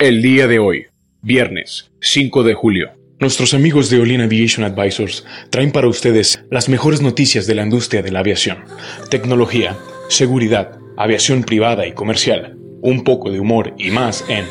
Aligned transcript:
El 0.00 0.22
día 0.22 0.46
de 0.46 0.58
hoy, 0.58 0.86
viernes 1.20 1.90
5 2.00 2.42
de 2.42 2.54
julio. 2.54 2.92
Nuestros 3.18 3.52
amigos 3.52 3.90
de 3.90 4.00
Olin 4.00 4.22
Aviation 4.22 4.64
Advisors 4.64 5.26
traen 5.50 5.72
para 5.72 5.88
ustedes 5.88 6.42
las 6.50 6.70
mejores 6.70 7.02
noticias 7.02 7.46
de 7.46 7.54
la 7.54 7.64
industria 7.64 8.00
de 8.00 8.10
la 8.10 8.20
aviación, 8.20 8.64
tecnología, 9.10 9.76
seguridad, 10.08 10.78
aviación 10.96 11.42
privada 11.42 11.86
y 11.86 11.92
comercial, 11.92 12.56
un 12.80 13.04
poco 13.04 13.30
de 13.30 13.40
humor 13.40 13.74
y 13.76 13.90
más 13.90 14.24
en 14.30 14.46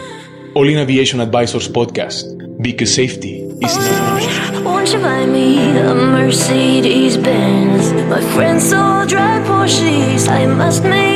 Olin 0.53 0.77
Aviation 0.77 1.19
Advisors 1.19 1.67
Podcast, 1.67 2.27
because 2.59 2.93
safety 2.93 3.47
is 3.59 3.75
not. 3.75 4.63
Won't 4.63 4.93
you 4.93 4.99
buy 4.99 5.25
me 5.25 5.79
a 5.79 5.95
Mercedes 5.95 7.17
Benz? 7.17 7.91
My 8.07 8.21
friends 8.35 8.71
all 8.71 9.03
drive 9.07 9.47
Porsches. 9.47 10.29
I 10.29 10.45
must 10.45 10.83
make 10.83 11.08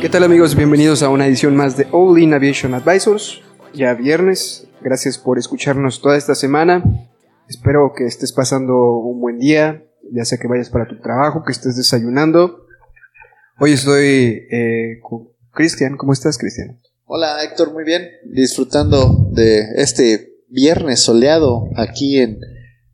¿Qué 0.00 0.08
tal 0.08 0.24
amigos? 0.24 0.56
Bienvenidos 0.56 1.02
a 1.02 1.10
una 1.10 1.26
edición 1.26 1.54
más 1.54 1.76
de 1.76 1.86
All 1.92 2.18
In 2.18 2.32
Aviation 2.32 2.72
Advisors. 2.72 3.42
Ya 3.74 3.92
viernes, 3.92 4.66
gracias 4.80 5.18
por 5.18 5.38
escucharnos 5.38 6.00
toda 6.00 6.16
esta 6.16 6.34
semana. 6.34 6.82
Espero 7.50 7.92
que 7.94 8.06
estés 8.06 8.32
pasando 8.32 8.96
un 8.96 9.20
buen 9.20 9.38
día, 9.38 9.84
ya 10.10 10.24
sea 10.24 10.38
que 10.38 10.48
vayas 10.48 10.70
para 10.70 10.88
tu 10.88 10.98
trabajo, 11.00 11.42
que 11.44 11.52
estés 11.52 11.76
desayunando. 11.76 12.64
Hoy 13.58 13.72
estoy 13.72 14.46
eh, 14.50 15.00
con 15.02 15.28
Cristian. 15.52 15.98
¿Cómo 15.98 16.14
estás, 16.14 16.38
Cristian? 16.38 16.80
Hola 17.04 17.44
Héctor, 17.44 17.74
muy 17.74 17.84
bien. 17.84 18.08
Disfrutando 18.24 19.28
de 19.32 19.66
este 19.76 20.32
viernes 20.48 21.00
soleado 21.00 21.68
aquí 21.76 22.20
en 22.20 22.40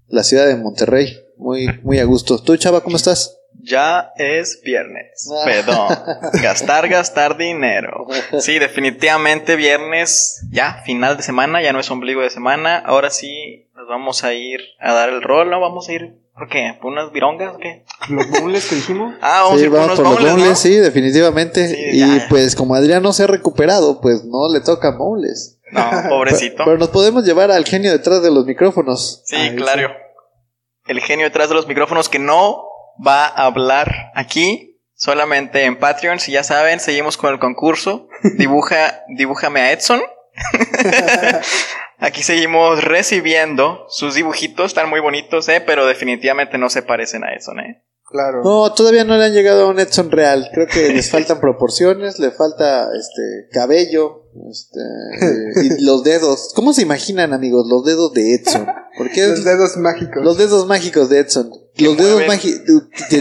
la 0.09 0.25
ciudad 0.25 0.49
de 0.49 0.57
Monterrey. 0.57 1.17
Muy, 1.37 1.69
muy 1.85 2.01
a 2.01 2.05
gusto. 2.05 2.43
¿Tú, 2.43 2.57
Chava, 2.57 2.83
cómo 2.83 2.97
estás? 2.97 3.36
Ya 3.69 4.13
es 4.17 4.61
viernes. 4.63 5.29
Ah. 5.31 5.45
Perdón. 5.45 5.89
gastar, 6.43 6.89
gastar 6.89 7.37
dinero. 7.37 8.07
Sí, 8.39 8.59
definitivamente 8.61 9.57
viernes, 9.57 10.47
ya, 10.51 10.83
final 10.87 11.17
de 11.17 11.25
semana, 11.25 11.61
ya 11.63 11.73
no 11.73 11.81
es 11.81 11.91
ombligo 11.91 12.23
de 12.23 12.31
semana. 12.31 12.79
Ahora 12.79 13.11
sí 13.11 13.69
nos 13.75 13.89
vamos 13.89 14.23
a 14.23 14.35
ir 14.35 14.61
a 14.79 14.93
dar 14.93 15.09
el 15.09 15.21
rol, 15.23 15.51
¿no? 15.51 15.61
Vamos 15.61 15.89
a 15.89 15.93
ir, 15.93 16.15
¿por 16.33 16.49
qué? 16.49 16.79
¿Por 16.81 16.93
unas 16.93 17.11
virongas 17.13 17.57
o 17.57 17.59
qué? 17.59 17.85
¿Los 18.09 18.31
bowls 18.31 18.67
que 18.69 18.75
dijimos? 18.77 19.15
Ah, 19.21 19.43
vamos 19.43 19.55
a 19.55 19.59
Sí, 19.59 19.65
ir 19.65 19.71
por 19.71 19.81
vamos 19.81 19.99
unos 19.99 20.13
por 20.13 20.23
los 20.23 20.31
bowls, 20.33 20.45
bowls, 20.45 20.49
¿no? 20.51 20.57
sí, 20.57 20.75
definitivamente. 20.77 21.69
Sí, 21.69 21.77
y 21.93 21.99
ya. 21.99 22.27
pues 22.29 22.55
como 22.55 22.77
Adrián 22.77 23.03
no 23.03 23.13
se 23.13 23.25
ha 23.25 23.27
recuperado, 23.27 24.01
pues 24.01 24.25
no 24.25 24.53
le 24.53 24.61
toca 24.61 24.93
bowls. 24.97 25.59
No, 25.73 25.91
pobrecito. 26.09 26.63
Pero 26.65 26.79
nos 26.79 26.91
podemos 26.91 27.25
llevar 27.25 27.51
al 27.51 27.65
genio 27.65 27.91
detrás 27.91 28.23
de 28.23 28.31
los 28.31 28.47
micrófonos. 28.47 29.23
Sí, 29.25 29.35
Ahí 29.35 29.57
claro. 29.57 29.91
El 30.87 31.01
genio 31.01 31.27
detrás 31.27 31.49
de 31.49 31.57
los 31.57 31.67
micrófonos 31.67 32.09
que 32.09 32.21
no 32.21 32.63
va 33.05 33.27
a 33.27 33.47
hablar 33.47 34.11
aquí, 34.15 34.81
solamente 34.95 35.65
en 35.65 35.79
Patreon. 35.79 36.21
Si 36.21 36.33
ya 36.33 36.43
saben, 36.45 36.81
seguimos 36.81 37.17
con 37.17 37.33
el 37.33 37.39
concurso. 37.39 38.09
Dibuja, 38.39 39.03
dibújame 39.17 39.61
a 39.61 39.73
Edson. 39.73 40.01
aquí 41.99 42.23
seguimos 42.23 42.85
recibiendo 42.85 43.87
sus 43.89 44.15
dibujitos, 44.15 44.67
están 44.67 44.89
muy 44.91 45.01
bonitos, 45.01 45.49
eh, 45.49 45.63
pero 45.65 45.87
definitivamente 45.87 46.59
no 46.59 46.69
se 46.69 46.83
parecen 46.83 47.25
a 47.25 47.35
Edson, 47.35 47.61
eh. 47.61 47.83
Claro. 48.09 48.43
No, 48.45 48.73
todavía 48.73 49.03
no 49.03 49.17
le 49.17 49.25
han 49.25 49.33
llegado 49.33 49.65
a 49.65 49.69
un 49.69 49.81
Edson 49.81 50.13
real. 50.13 50.49
Creo 50.55 50.69
que 50.69 50.93
les 50.93 51.11
faltan 51.11 51.41
proporciones, 51.41 52.21
le 52.21 52.31
falta 52.31 52.89
este 52.97 53.49
cabello, 53.51 54.27
este, 54.49 55.65
y 55.65 55.85
los 55.85 56.05
dedos. 56.05 56.53
¿Cómo 56.55 56.73
se 56.73 56.83
imaginan, 56.83 57.33
amigos, 57.33 57.67
los 57.69 57.85
dedos 57.85 58.13
de 58.13 58.35
Edson? 58.37 58.67
Porque 58.97 59.27
Los 59.27 59.45
dedos 59.45 59.77
mágicos. 59.79 60.23
los 60.23 60.39
dedos 60.39 60.67
mágicos 60.67 61.09
de 61.09 61.19
Edson. 61.19 61.51
Los 61.79 61.97
dedos 61.97 62.23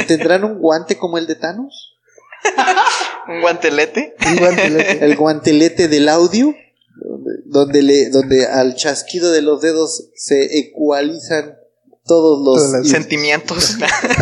tendrán 0.07 0.43
un 0.43 0.59
guante 0.59 0.97
como 0.97 1.17
el 1.17 1.27
de 1.27 1.35
Thanos, 1.35 1.95
Un 3.27 3.41
guantelete. 3.41 4.15
Un 4.27 4.37
guantelete. 4.37 4.99
el 5.05 5.15
guantelete 5.15 5.87
del 5.87 6.09
audio, 6.09 6.53
donde, 6.95 7.31
donde 7.45 7.81
le, 7.81 8.09
donde 8.09 8.45
al 8.45 8.75
chasquido 8.75 9.31
de 9.31 9.41
los 9.41 9.61
dedos 9.61 10.09
se 10.15 10.59
ecualizan 10.59 11.57
todos 12.05 12.45
los 12.45 12.85
y- 12.85 12.89
Sentimientos. 12.89 13.77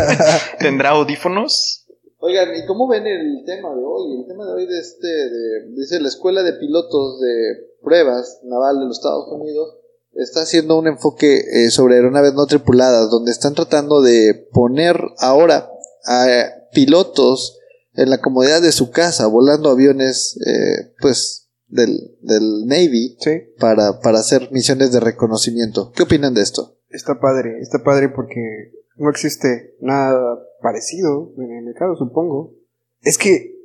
¿Tendrá 0.58 0.90
audífonos? 0.90 1.86
Oigan, 2.18 2.56
¿y 2.56 2.64
cómo 2.64 2.88
ven 2.88 3.06
el 3.06 3.44
tema 3.44 3.74
de 3.74 3.82
hoy? 3.84 4.20
El 4.20 4.26
tema 4.26 4.46
de 4.46 4.52
hoy 4.52 4.66
de 4.66 4.80
este, 4.80 5.06
de, 5.06 5.70
dice 5.76 6.00
la 6.00 6.08
Escuela 6.08 6.42
de 6.42 6.54
Pilotos 6.54 7.20
de 7.20 7.74
Pruebas 7.82 8.40
Naval 8.44 8.78
de 8.80 8.86
los 8.86 8.96
Estados 8.96 9.26
Unidos 9.30 9.76
está 10.16 10.42
haciendo 10.42 10.78
un 10.78 10.86
enfoque 10.86 11.36
eh, 11.38 11.70
sobre 11.70 11.96
aeronaves 11.96 12.34
no 12.34 12.46
tripuladas, 12.46 13.10
donde 13.10 13.32
están 13.32 13.54
tratando 13.54 14.00
de 14.00 14.48
poner 14.52 15.00
ahora 15.18 15.68
a 16.06 16.26
pilotos 16.72 17.58
en 17.94 18.10
la 18.10 18.20
comodidad 18.20 18.60
de 18.60 18.72
su 18.72 18.90
casa, 18.90 19.26
volando 19.26 19.70
aviones, 19.70 20.38
eh, 20.46 20.92
pues, 21.00 21.48
del, 21.66 22.16
del 22.20 22.66
Navy 22.66 23.16
Sí, 23.20 23.30
para, 23.58 24.00
para 24.00 24.18
hacer 24.18 24.50
misiones 24.52 24.92
de 24.92 25.00
reconocimiento. 25.00 25.92
¿Qué 25.92 26.02
opinan 26.02 26.34
de 26.34 26.42
esto? 26.42 26.74
está 26.94 27.18
padre. 27.20 27.60
Está 27.60 27.82
padre 27.82 28.08
porque 28.08 28.72
no 28.96 29.10
existe 29.10 29.76
nada 29.80 30.38
parecido 30.62 31.32
en 31.38 31.50
el 31.50 31.64
mercado, 31.64 31.96
supongo. 31.96 32.54
Es 33.02 33.18
que, 33.18 33.56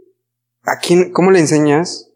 ¿a 0.64 0.80
quién, 0.80 1.12
cómo 1.12 1.32
le 1.32 1.40
enseñas 1.40 2.12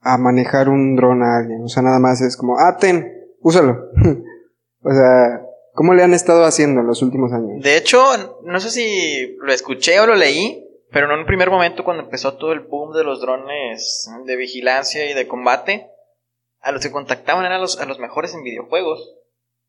a 0.00 0.18
manejar 0.18 0.68
un 0.68 0.96
dron 0.96 1.22
a 1.22 1.38
alguien? 1.38 1.62
O 1.62 1.68
sea, 1.68 1.82
nada 1.82 1.98
más 1.98 2.20
es 2.20 2.36
como, 2.36 2.58
ah, 2.58 2.76
ten, 2.78 3.17
úsalo. 3.48 3.72
o 4.82 4.90
sea, 4.92 5.42
¿cómo 5.74 5.94
le 5.94 6.02
han 6.02 6.14
estado 6.14 6.44
haciendo 6.44 6.80
en 6.80 6.86
los 6.86 7.02
últimos 7.02 7.32
años? 7.32 7.62
De 7.62 7.76
hecho, 7.76 8.02
no 8.44 8.60
sé 8.60 8.70
si 8.70 9.36
lo 9.40 9.52
escuché 9.52 9.98
o 10.00 10.06
lo 10.06 10.14
leí, 10.14 10.64
pero 10.90 11.12
en 11.12 11.18
un 11.20 11.26
primer 11.26 11.50
momento 11.50 11.84
cuando 11.84 12.02
empezó 12.04 12.34
todo 12.34 12.52
el 12.52 12.60
boom 12.60 12.94
de 12.94 13.04
los 13.04 13.20
drones 13.20 14.08
de 14.24 14.36
vigilancia 14.36 15.10
y 15.10 15.14
de 15.14 15.26
combate, 15.28 15.90
a 16.60 16.72
los 16.72 16.82
que 16.82 16.90
contactaban 16.90 17.44
eran 17.44 17.60
los, 17.60 17.78
a 17.80 17.84
los 17.86 17.98
mejores 17.98 18.34
en 18.34 18.42
videojuegos. 18.42 19.14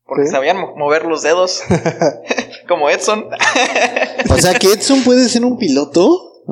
Porque 0.06 0.24
¿Sí? 0.26 0.32
sabían 0.32 0.56
mo- 0.58 0.74
mover 0.76 1.04
los 1.04 1.22
dedos. 1.22 1.62
como 2.68 2.90
Edson. 2.90 3.26
O 4.30 4.36
sea, 4.38 4.54
que 4.54 4.72
Edson 4.72 5.02
puede 5.04 5.28
ser 5.28 5.44
un 5.44 5.56
piloto. 5.58 6.42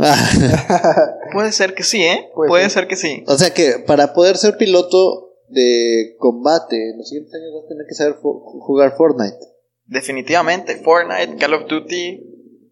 Puede 1.33 1.51
ser 1.53 1.75
que 1.75 1.83
sí, 1.83 2.03
¿eh? 2.05 2.31
Puede 2.35 2.49
Puede, 2.49 2.63
ser. 2.65 2.73
ser 2.83 2.89
que 2.89 2.97
sí. 2.97 3.25
O 3.27 3.37
sea 3.37 3.53
que 3.53 3.81
para 3.85 4.13
poder 4.13 4.37
ser 4.37 4.57
piloto 4.59 5.28
de 5.51 6.17
combate 6.19 6.91
en 6.91 6.99
los 6.99 7.09
siguientes 7.09 7.35
años 7.35 7.51
vas 7.55 7.65
a 7.65 7.69
tener 7.69 7.87
que 7.89 7.95
saber 7.95 8.15
fo- 8.21 8.41
jugar 8.61 8.95
Fortnite. 8.97 9.39
Definitivamente. 9.87 10.77
Fortnite, 10.77 11.37
Call 11.39 11.55
of 11.55 11.67
Duty, 11.69 12.21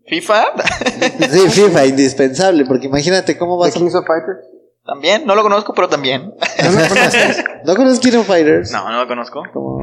FIFA. 0.06 0.44
Sí, 1.30 1.48
FIFA, 1.50 1.86
indispensable, 1.86 2.64
porque 2.66 2.86
imagínate 2.86 3.36
cómo 3.38 3.56
¿The 3.62 3.68
vas 3.68 3.76
a... 3.76 3.78
Kings 3.78 3.94
of 3.94 4.06
Fighters? 4.06 4.44
también, 4.84 5.26
no 5.26 5.34
lo 5.34 5.42
conozco, 5.42 5.72
pero 5.74 5.88
también. 5.88 6.22
¿No 6.62 6.70
lo 6.70 6.88
conoces? 6.88 7.44
¿No 7.64 7.74
conoces 7.74 7.98
King 8.00 8.18
of 8.18 8.26
Fighters? 8.26 8.70
no, 8.70 8.88
no 8.90 9.00
lo 9.02 9.08
conozco. 9.08 9.42
Como... 9.52 9.80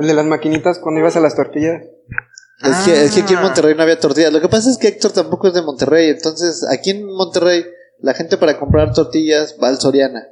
El 0.00 0.06
de 0.06 0.14
las 0.14 0.26
maquinitas 0.26 0.78
cuando 0.78 1.00
ibas 1.00 1.16
a 1.16 1.20
las 1.20 1.34
tortillas. 1.34 1.82
Es, 2.62 2.76
que, 2.84 3.04
es 3.04 3.12
que 3.14 3.22
aquí 3.22 3.32
en 3.32 3.40
Ah. 3.40 3.42
Monterrey 3.42 3.74
no 3.74 3.82
había 3.82 3.98
tortillas. 3.98 4.32
Lo 4.32 4.40
que 4.40 4.48
pasa 4.48 4.70
es 4.70 4.78
que 4.78 4.88
Héctor 4.88 5.12
tampoco 5.12 5.48
es 5.48 5.54
de 5.54 5.62
Monterrey, 5.62 6.10
entonces 6.10 6.64
aquí 6.70 6.90
en 6.90 7.04
Monterrey 7.06 7.64
la 8.00 8.14
gente 8.14 8.36
para 8.36 8.58
comprar 8.58 8.92
tortillas 8.92 9.56
va 9.62 9.68
al 9.68 9.80
Soriana. 9.80 10.26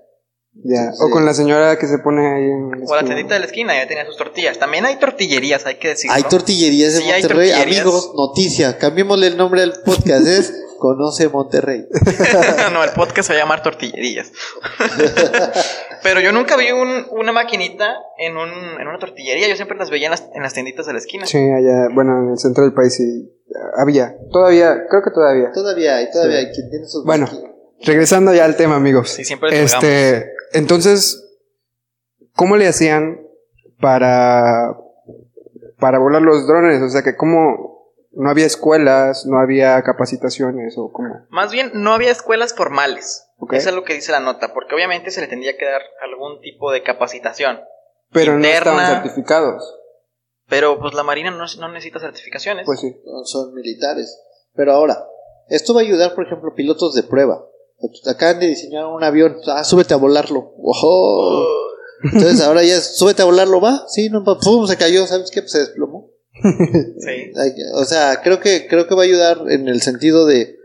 Ya. 0.62 0.92
Sí, 0.92 0.98
O 1.00 1.10
con 1.10 1.24
la 1.26 1.34
señora 1.34 1.78
que 1.78 1.86
se 1.86 1.98
pone 1.98 2.26
ahí 2.26 2.44
en 2.44 2.70
la 2.70 2.86
O 2.86 2.94
la 2.96 3.02
tiendita 3.04 3.34
de 3.34 3.40
la 3.40 3.46
esquina 3.46 3.74
ya 3.74 3.88
tenía 3.88 4.06
sus 4.06 4.16
tortillas. 4.16 4.58
También 4.58 4.84
hay 4.86 4.96
tortillerías, 4.96 5.66
hay 5.66 5.76
que 5.76 5.88
decirlo. 5.88 6.14
Hay 6.16 6.22
tortillerías 6.22 6.94
en 6.94 7.00
Sí, 7.02 7.06
Monterrey. 7.08 7.50
tortillerías. 7.50 7.80
Amigos, 7.82 8.12
noticia, 8.16 8.78
cambiémosle 8.78 9.26
el 9.26 9.36
nombre 9.36 9.62
del 9.62 9.72
podcast, 9.84 10.26
es 10.26 10.54
Conoce 10.78 11.28
Monterrey. 11.28 11.86
no, 12.72 12.84
el 12.84 12.90
podcast 12.90 13.28
se 13.28 13.32
va 13.34 13.38
a 13.40 13.42
llamar 13.42 13.62
Tortillerías. 13.62 14.30
Pero 16.02 16.20
yo 16.20 16.32
nunca 16.32 16.56
vi 16.56 16.70
un- 16.72 17.06
una 17.10 17.32
maquinita 17.32 17.94
en, 18.18 18.36
un, 18.36 18.48
en 18.80 18.86
una 18.86 18.98
tortillería. 18.98 19.48
Yo 19.48 19.56
siempre 19.56 19.76
las 19.78 19.90
veía 19.90 20.06
en 20.06 20.10
las, 20.12 20.24
en 20.34 20.42
las 20.42 20.52
tienditas 20.52 20.86
de 20.86 20.92
la 20.92 20.98
esquina. 20.98 21.26
Sí, 21.26 21.38
allá, 21.38 21.88
bueno, 21.94 22.18
en 22.24 22.30
el 22.32 22.38
centro 22.38 22.64
del 22.64 22.74
país 22.74 22.94
sí. 22.94 23.30
Había. 23.78 24.14
Todavía, 24.30 24.86
creo 24.90 25.02
que 25.02 25.10
todavía. 25.10 25.52
Todavía 25.52 25.96
hay, 25.96 26.10
todavía 26.10 26.40
Sí. 26.40 26.46
hay 26.46 26.52
quien 26.52 26.70
tiene 26.70 26.86
sus 26.86 27.04
Bueno. 27.04 27.28
Regresando 27.80 28.32
ya 28.34 28.44
al 28.44 28.56
tema, 28.56 28.76
amigos. 28.76 29.10
Sí, 29.10 29.24
siempre 29.24 29.62
Este, 29.62 30.32
entonces, 30.54 31.22
¿cómo 32.34 32.56
le 32.56 32.66
hacían 32.66 33.20
para 33.80 34.76
para 35.78 35.98
volar 35.98 36.22
los 36.22 36.46
drones? 36.46 36.80
O 36.80 36.88
sea, 36.88 37.02
que 37.02 37.16
cómo 37.16 37.92
no 38.12 38.30
había 38.30 38.46
escuelas, 38.46 39.26
no 39.26 39.38
había 39.38 39.82
capacitaciones 39.82 40.78
o 40.78 40.90
cómo. 40.92 41.26
Más 41.28 41.52
bien, 41.52 41.70
no 41.74 41.92
había 41.92 42.10
escuelas 42.10 42.54
formales. 42.54 43.26
Ok. 43.38 43.54
Eso 43.54 43.70
es 43.70 43.74
lo 43.74 43.84
que 43.84 43.94
dice 43.94 44.12
la 44.12 44.20
nota. 44.20 44.54
Porque 44.54 44.74
obviamente 44.74 45.10
se 45.10 45.20
le 45.20 45.26
tendría 45.26 45.56
que 45.56 45.66
dar 45.66 45.82
algún 46.02 46.40
tipo 46.40 46.72
de 46.72 46.82
capacitación. 46.82 47.60
Pero 48.12 48.38
no 48.38 48.46
estaban 48.46 49.02
certificados. 49.02 49.78
Pero 50.48 50.78
pues 50.78 50.94
la 50.94 51.02
Marina 51.02 51.30
no, 51.30 51.44
no 51.58 51.68
necesita 51.68 51.98
certificaciones. 51.98 52.66
Pues 52.66 52.80
sí. 52.80 52.96
no 53.04 53.24
son 53.24 53.52
militares. 53.54 54.20
Pero 54.54 54.72
ahora, 54.72 55.04
esto 55.48 55.74
va 55.74 55.80
a 55.80 55.84
ayudar, 55.84 56.14
por 56.14 56.26
ejemplo, 56.26 56.54
pilotos 56.54 56.94
de 56.94 57.02
prueba. 57.02 57.44
Acaban 58.06 58.40
de 58.40 58.46
diseñar 58.48 58.86
un 58.86 59.02
avión, 59.04 59.36
ah, 59.46 59.64
súbete 59.64 59.94
a 59.94 59.98
volarlo. 59.98 60.54
¡Ojo! 60.62 61.46
Entonces 62.02 62.40
ahora 62.42 62.62
ya 62.62 62.76
es, 62.76 62.96
súbete 62.96 63.22
a 63.22 63.26
volarlo, 63.26 63.60
va. 63.60 63.84
Sí, 63.88 64.08
no, 64.10 64.24
pa- 64.24 64.38
pum, 64.38 64.66
se 64.66 64.76
cayó, 64.76 65.06
¿sabes 65.06 65.30
qué? 65.30 65.40
Pues 65.42 65.52
se 65.52 65.60
desplomó. 65.60 66.10
Sí. 66.42 67.32
O 67.74 67.84
sea, 67.84 68.20
creo 68.22 68.40
que, 68.40 68.66
creo 68.68 68.86
que 68.86 68.94
va 68.94 69.02
a 69.02 69.06
ayudar 69.06 69.42
en 69.48 69.68
el 69.68 69.80
sentido 69.80 70.26
de, 70.26 70.56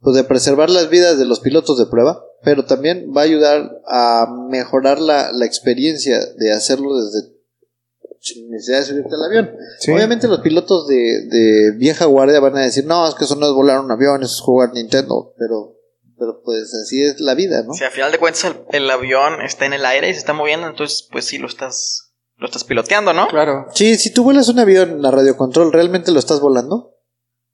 pues, 0.00 0.14
de 0.16 0.24
preservar 0.24 0.70
las 0.70 0.90
vidas 0.90 1.18
de 1.18 1.24
los 1.24 1.40
pilotos 1.40 1.78
de 1.78 1.86
prueba, 1.86 2.24
pero 2.42 2.64
también 2.66 3.12
va 3.16 3.22
a 3.22 3.24
ayudar 3.24 3.80
a 3.86 4.26
mejorar 4.48 5.00
la, 5.00 5.32
la 5.32 5.46
experiencia 5.46 6.24
de 6.36 6.52
hacerlo 6.52 6.96
desde 7.02 7.32
sin 8.22 8.50
necesidad 8.50 8.80
de 8.80 8.84
subirte 8.84 9.14
al 9.14 9.24
avión. 9.24 9.50
Sí. 9.78 9.90
Obviamente 9.92 10.28
los 10.28 10.40
pilotos 10.40 10.86
de, 10.86 11.26
de 11.30 11.72
vieja 11.78 12.04
guardia 12.04 12.38
van 12.38 12.56
a 12.58 12.62
decir, 12.62 12.84
no, 12.84 13.08
es 13.08 13.14
que 13.14 13.24
eso 13.24 13.34
no 13.36 13.46
es 13.46 13.52
volar 13.54 13.80
un 13.80 13.90
avión, 13.90 14.22
eso 14.22 14.34
es 14.34 14.40
jugar 14.42 14.74
Nintendo, 14.74 15.32
pero, 15.38 15.78
pero 16.20 16.40
pues 16.44 16.72
así 16.74 17.02
es 17.02 17.18
la 17.20 17.34
vida, 17.34 17.64
¿no? 17.66 17.72
Si 17.72 17.82
a 17.82 17.90
final 17.90 18.12
de 18.12 18.18
cuentas 18.18 18.44
el, 18.44 18.82
el 18.84 18.90
avión 18.90 19.40
está 19.42 19.64
en 19.66 19.72
el 19.72 19.84
aire 19.86 20.08
y 20.10 20.12
se 20.12 20.18
está 20.20 20.34
moviendo, 20.34 20.68
entonces 20.68 21.08
pues 21.10 21.24
sí 21.24 21.38
lo 21.38 21.48
estás 21.48 22.12
lo 22.36 22.46
estás 22.46 22.62
piloteando, 22.64 23.12
¿no? 23.12 23.26
Claro. 23.28 23.66
Sí, 23.74 23.96
si 23.96 24.12
tú 24.14 24.22
vuelas 24.24 24.48
un 24.48 24.58
avión 24.60 25.04
a 25.04 25.10
radiocontrol, 25.10 25.72
¿realmente 25.72 26.12
lo 26.12 26.18
estás 26.20 26.40
volando? 26.40 26.94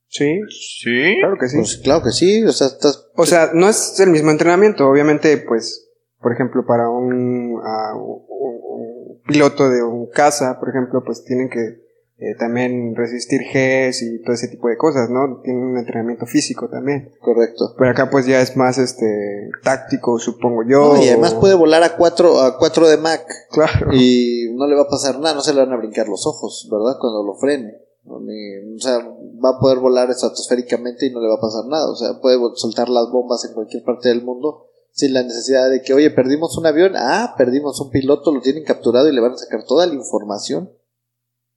Sí, 0.09 0.39
Sí. 0.83 1.17
claro 1.21 1.37
que 1.41 1.49
sí. 1.49 1.57
Pues 1.57 1.77
claro 1.79 2.03
que 2.05 2.11
sí, 2.11 2.45
o 2.45 2.53
sea, 2.53 2.67
estás... 2.69 3.09
O 3.17 3.27
sea, 3.27 3.51
no 3.55 3.69
es 3.69 3.99
el 3.99 4.11
mismo 4.11 4.31
entrenamiento. 4.31 4.87
Obviamente, 4.89 5.37
pues, 5.39 5.89
por 6.21 6.33
ejemplo, 6.33 6.65
para 6.67 6.89
un, 6.89 7.61
ah, 7.65 7.95
un- 7.97 8.25
un 8.29 9.23
piloto 9.27 9.69
de 9.69 9.83
un 9.83 10.09
caza, 10.11 10.59
por 10.61 10.69
ejemplo, 10.69 11.03
pues 11.05 11.25
tienen 11.25 11.49
que 11.51 11.83
eh, 12.19 12.35
también 12.39 12.95
resistir 12.97 13.43
Gs 13.43 14.03
y 14.03 14.23
todo 14.23 14.33
ese 14.35 14.49
tipo 14.49 14.69
de 14.69 14.77
cosas, 14.79 15.11
¿no? 15.11 15.41
Tienen 15.43 15.63
un 15.63 15.77
entrenamiento 15.79 16.25
físico 16.27 16.69
también. 16.69 17.13
Correcto. 17.21 17.75
Pero 17.77 17.91
acá 17.91 18.09
pues 18.11 18.27
ya 18.27 18.41
es 18.41 18.57
más 18.57 18.79
este 18.79 19.51
táctico, 19.63 20.19
supongo 20.19 20.63
yo. 20.67 20.95
No, 20.95 21.03
y 21.03 21.09
además 21.09 21.35
puede 21.35 21.55
volar 21.55 21.83
a 21.83 21.97
4 21.97 22.41
a 22.41 22.59
4 22.59 22.89
de 22.89 22.97
Mac 22.97 23.27
Claro. 23.51 23.93
y 23.93 24.47
no 24.55 24.67
le 24.67 24.75
va 24.77 24.83
a 24.83 24.89
pasar 24.89 25.19
nada, 25.19 25.35
no 25.35 25.43
se 25.43 25.53
le 25.53 25.61
van 25.61 25.73
a 25.73 25.77
brincar 25.77 26.09
los 26.09 26.27
ojos, 26.27 26.69
¿verdad? 26.71 26.97
Cuando 27.01 27.23
lo 27.23 27.35
frene. 27.35 27.75
No, 28.05 28.21
ni- 28.21 28.77
o 28.77 28.79
sea, 28.79 28.99
va 28.99 29.57
a 29.57 29.61
poder 29.61 29.79
volar 29.79 30.09
estratosféricamente 30.11 31.07
y 31.07 31.11
no 31.13 31.21
le 31.21 31.29
va 31.29 31.35
a 31.35 31.41
pasar 31.41 31.67
nada. 31.67 31.91
O 31.91 31.97
sea, 31.97 32.21
puede 32.23 32.39
soltar 32.55 32.89
las 32.89 33.11
bombas 33.11 33.45
en 33.45 33.53
cualquier 33.53 33.83
parte 33.83 34.09
del 34.09 34.23
mundo 34.23 34.69
sin 34.93 35.13
la 35.13 35.23
necesidad 35.23 35.69
de 35.69 35.83
que, 35.83 35.93
oye, 35.93 36.11
perdimos 36.11 36.57
un 36.57 36.65
avión, 36.65 36.93
ah, 36.97 37.35
perdimos 37.37 37.79
un 37.83 37.91
piloto, 37.91 38.33
lo 38.33 38.41
tienen 38.41 38.65
capturado 38.65 39.07
y 39.11 39.15
le 39.15 39.21
van 39.21 39.33
a 39.33 39.37
sacar 39.37 39.65
toda 39.65 39.87
la 39.87 39.93
información. 39.95 40.71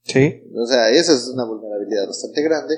Sí. 0.09 0.43
O 0.55 0.65
sea, 0.65 0.89
esa 0.89 1.13
es 1.13 1.27
una 1.27 1.45
vulnerabilidad 1.45 2.07
bastante 2.07 2.41
grande 2.41 2.75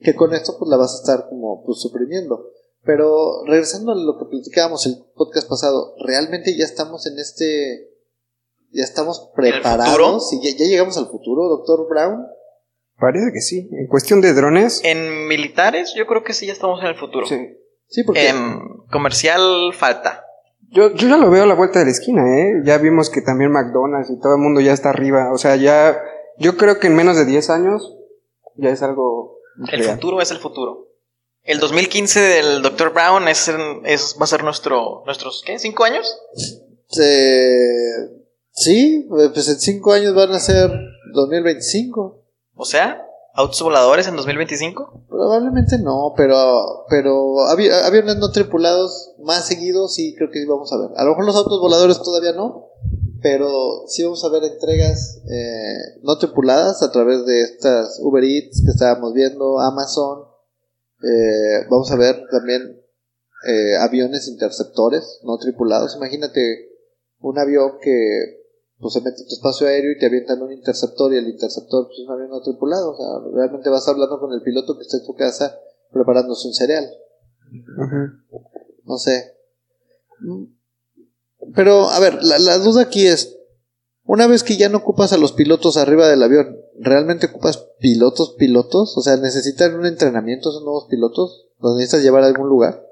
que 0.00 0.14
con 0.14 0.32
esto 0.32 0.56
pues 0.58 0.68
la 0.70 0.76
vas 0.76 0.94
a 0.94 1.00
estar 1.00 1.28
como 1.28 1.62
pues 1.64 1.80
suprimiendo. 1.80 2.50
Pero 2.82 3.44
regresando 3.46 3.92
a 3.92 3.94
lo 3.94 4.18
que 4.18 4.24
platicábamos 4.24 4.86
el 4.86 4.96
podcast 5.14 5.48
pasado, 5.48 5.94
realmente 6.04 6.56
ya 6.56 6.64
estamos 6.64 7.06
en 7.06 7.18
este 7.18 7.90
ya 8.72 8.84
estamos 8.84 9.30
¿En 9.36 9.44
el 9.44 9.52
preparados 9.52 10.32
y 10.32 10.42
ya, 10.42 10.56
ya 10.56 10.64
llegamos 10.64 10.96
al 10.96 11.08
futuro, 11.08 11.48
doctor 11.48 11.86
Brown. 11.88 12.26
Parece 12.98 13.32
que 13.32 13.40
sí. 13.40 13.68
En 13.72 13.86
cuestión 13.86 14.20
de 14.20 14.32
drones. 14.32 14.80
En 14.84 15.26
militares 15.26 15.94
yo 15.94 16.06
creo 16.06 16.22
que 16.22 16.32
sí 16.32 16.46
ya 16.46 16.52
estamos 16.52 16.80
en 16.80 16.86
el 16.86 16.96
futuro. 16.96 17.26
Sí. 17.26 17.36
Sí, 17.88 18.04
porque 18.04 18.28
En 18.28 18.60
comercial 18.90 19.72
falta. 19.74 20.24
Yo, 20.70 20.94
yo 20.94 21.08
ya 21.08 21.16
lo 21.16 21.30
veo 21.30 21.42
a 21.42 21.46
la 21.46 21.54
vuelta 21.54 21.80
de 21.80 21.86
la 21.86 21.90
esquina, 21.90 22.22
¿eh? 22.38 22.62
Ya 22.64 22.78
vimos 22.78 23.10
que 23.10 23.20
también 23.22 23.50
McDonald's 23.50 24.10
y 24.10 24.20
todo 24.20 24.36
el 24.36 24.40
mundo 24.40 24.60
ya 24.60 24.72
está 24.72 24.90
arriba. 24.90 25.32
O 25.32 25.38
sea, 25.38 25.56
ya. 25.56 26.00
Yo 26.40 26.56
creo 26.56 26.80
que 26.80 26.88
en 26.88 26.96
menos 26.96 27.16
de 27.16 27.24
10 27.26 27.48
años 27.50 27.94
ya 28.56 28.70
es 28.70 28.82
algo. 28.82 29.38
El 29.70 29.80
real. 29.80 29.94
futuro 29.94 30.20
es 30.20 30.30
el 30.32 30.38
futuro. 30.38 30.88
El 31.42 31.60
2015 31.60 32.20
del 32.20 32.62
Dr. 32.62 32.92
Brown 32.92 33.28
es, 33.28 33.48
es- 33.84 34.16
va 34.20 34.24
a 34.24 34.26
ser 34.26 34.42
nuestro, 34.42 35.02
nuestros, 35.06 35.42
¿qué? 35.46 35.58
¿Cinco 35.58 35.84
años? 35.84 36.18
eh, 36.98 38.08
sí, 38.52 39.06
pues 39.08 39.48
en 39.48 39.60
cinco 39.60 39.92
años 39.92 40.14
van 40.14 40.32
a 40.32 40.38
ser 40.40 40.70
2025. 41.14 42.22
O 42.54 42.64
sea, 42.64 43.06
autos 43.34 43.62
voladores 43.62 44.06
en 44.08 44.16
2025. 44.16 45.04
Probablemente 45.08 45.78
no, 45.78 46.12
pero 46.16 46.84
pero 46.88 47.36
avi- 47.48 47.70
aviones 47.70 48.16
no 48.16 48.30
tripulados 48.32 49.12
más 49.22 49.46
seguidos 49.46 49.94
sí 49.94 50.14
creo 50.16 50.30
que 50.30 50.40
sí 50.40 50.46
vamos 50.46 50.72
a 50.72 50.78
ver. 50.78 50.88
A 50.96 51.04
lo 51.04 51.10
mejor 51.10 51.24
los 51.26 51.36
autos 51.36 51.60
voladores 51.60 52.02
todavía 52.02 52.32
no, 52.32 52.69
pero 53.22 53.84
sí 53.86 54.02
vamos 54.02 54.24
a 54.24 54.30
ver 54.30 54.44
entregas 54.44 55.20
eh, 55.30 55.98
no 56.02 56.18
tripuladas 56.18 56.82
a 56.82 56.90
través 56.90 57.24
de 57.26 57.42
estas 57.42 57.98
Uber 58.00 58.24
Eats 58.24 58.62
que 58.64 58.70
estábamos 58.70 59.12
viendo, 59.12 59.60
Amazon. 59.60 60.24
Eh, 61.02 61.66
vamos 61.70 61.90
a 61.90 61.96
ver 61.96 62.22
también 62.30 62.80
eh, 63.46 63.76
aviones 63.76 64.28
interceptores 64.28 65.20
no 65.24 65.38
tripulados. 65.38 65.96
Imagínate 65.96 66.68
un 67.20 67.38
avión 67.38 67.78
que 67.80 68.40
pues 68.78 68.94
se 68.94 69.00
mete 69.00 69.20
en 69.20 69.28
tu 69.28 69.34
espacio 69.34 69.66
aéreo 69.66 69.92
y 69.92 69.98
te 69.98 70.06
avientan 70.06 70.40
un 70.40 70.52
interceptor 70.52 71.12
y 71.12 71.18
el 71.18 71.28
interceptor 71.28 71.86
pues, 71.86 71.98
es 71.98 72.06
un 72.06 72.14
avión 72.14 72.30
no 72.30 72.40
tripulado. 72.40 72.92
O 72.92 72.96
sea, 72.96 73.32
realmente 73.34 73.68
vas 73.68 73.86
hablando 73.88 74.18
con 74.18 74.32
el 74.32 74.42
piloto 74.42 74.76
que 74.76 74.82
está 74.82 74.96
en 74.96 75.04
tu 75.04 75.14
casa 75.14 75.58
preparándose 75.92 76.48
un 76.48 76.54
cereal. 76.54 76.88
No 78.84 78.96
sé. 78.98 79.34
Pero, 81.54 81.88
a 81.90 81.98
ver, 82.00 82.22
la, 82.22 82.38
la 82.38 82.58
duda 82.58 82.82
aquí 82.82 83.06
es, 83.06 83.36
una 84.04 84.26
vez 84.26 84.42
que 84.42 84.56
ya 84.56 84.68
no 84.68 84.78
ocupas 84.78 85.12
a 85.12 85.18
los 85.18 85.32
pilotos 85.32 85.76
arriba 85.76 86.08
del 86.08 86.22
avión, 86.22 86.56
¿realmente 86.78 87.26
ocupas 87.26 87.68
pilotos, 87.78 88.34
pilotos? 88.38 88.96
O 88.96 89.02
sea, 89.02 89.16
¿necesitan 89.16 89.74
un 89.74 89.86
entrenamiento 89.86 90.50
esos 90.50 90.62
nuevos 90.62 90.86
pilotos? 90.88 91.48
¿Los 91.58 91.76
necesitas 91.76 92.02
llevar 92.02 92.24
a 92.24 92.26
algún 92.26 92.48
lugar 92.48 92.82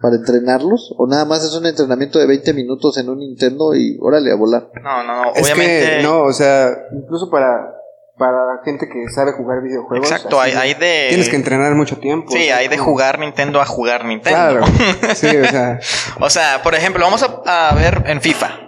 para 0.00 0.16
entrenarlos? 0.16 0.92
¿O 0.98 1.06
nada 1.06 1.24
más 1.24 1.44
es 1.44 1.54
un 1.54 1.66
entrenamiento 1.66 2.18
de 2.18 2.26
20 2.26 2.52
minutos 2.54 2.98
en 2.98 3.08
un 3.08 3.20
Nintendo 3.20 3.74
y 3.74 3.96
órale 4.00 4.32
a 4.32 4.36
volar? 4.36 4.70
No, 4.82 5.04
no, 5.04 5.24
no. 5.24 5.34
Es 5.34 5.44
Obviamente. 5.44 5.96
que, 5.98 6.02
no, 6.02 6.24
o 6.24 6.32
sea, 6.32 6.70
incluso 6.92 7.30
para, 7.30 7.74
para 8.18 8.32
la 8.46 8.60
gente 8.64 8.86
que 8.88 9.08
sabe 9.12 9.32
jugar 9.32 9.62
videojuegos. 9.62 10.10
Exacto, 10.10 10.40
hay, 10.40 10.74
de. 10.74 11.06
Tienes 11.08 11.28
que 11.28 11.36
entrenar 11.36 11.74
mucho 11.74 11.98
tiempo. 11.98 12.28
o 12.28 12.36
Sí, 12.36 12.44
sea, 12.44 12.58
hay 12.58 12.68
de 12.68 12.78
jugar 12.78 13.18
Nintendo 13.18 13.60
a 13.60 13.66
jugar 13.66 14.04
Nintendo. 14.04 14.60
Claro. 14.60 14.64
Sí, 15.14 15.28
o 15.36 15.44
sea. 15.48 15.78
O 16.20 16.30
sea, 16.30 16.62
por 16.62 16.74
ejemplo, 16.74 17.04
vamos 17.04 17.22
a, 17.22 17.70
a 17.70 17.74
ver 17.74 18.04
en 18.06 18.20
FIFA. 18.20 18.58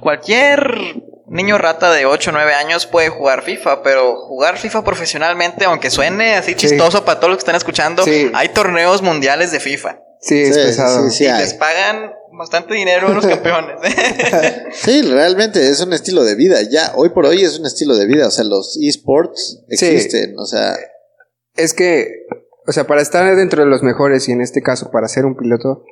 Cualquier 0.00 0.96
niño 1.26 1.58
rata 1.58 1.90
de 1.92 2.06
8 2.06 2.30
o 2.30 2.32
9 2.32 2.54
años 2.54 2.86
puede 2.86 3.08
jugar 3.10 3.42
FIFA, 3.42 3.82
pero 3.82 4.16
jugar 4.26 4.56
FIFA 4.58 4.82
profesionalmente, 4.84 5.64
aunque 5.64 5.90
suene 5.90 6.34
así 6.36 6.54
chistoso 6.54 7.04
para 7.04 7.18
todos 7.20 7.30
los 7.30 7.36
que 7.38 7.42
están 7.42 7.56
escuchando, 7.56 8.02
Sí. 8.04 8.30
hay 8.34 8.48
torneos 8.50 9.02
mundiales 9.02 9.52
de 9.52 9.60
FIFA. 9.60 9.98
Sí, 10.20 10.40
es 10.42 10.54
Sí, 10.54 10.60
pesado. 10.62 11.04
sí, 11.04 11.10
sí. 11.10 11.24
y 11.24 11.28
les 11.32 11.54
pagan 11.54 12.12
bastante 12.38 12.74
dinero 12.74 13.08
a 13.08 13.14
los 13.14 13.26
campeones. 13.34 13.76
Sí, 14.72 15.02
realmente 15.02 15.68
es 15.68 15.80
un 15.82 15.92
estilo 15.92 16.24
de 16.24 16.34
vida. 16.34 16.62
Ya, 16.62 16.92
hoy 16.94 17.10
por 17.10 17.26
hoy 17.26 17.42
es 17.42 17.58
un 17.58 17.66
estilo 17.66 17.96
de 17.96 18.06
vida. 18.06 18.26
O 18.26 18.30
sea, 18.30 18.44
los 18.44 18.78
esports 18.80 19.62
Sí. 19.68 19.86
existen. 19.86 20.34
O 20.38 20.46
sea, 20.46 20.76
Es 21.56 21.74
que, 21.74 22.26
o 22.66 22.72
sea, 22.72 22.84
para 22.84 23.02
estar 23.02 23.34
dentro 23.36 23.62
de 23.64 23.68
los 23.68 23.82
mejores 23.82 24.28
y 24.28 24.32
en 24.32 24.40
este 24.40 24.62
caso 24.62 24.90
para 24.92 25.08
ser 25.08 25.26
un 25.26 25.36
piloto, 25.36 25.84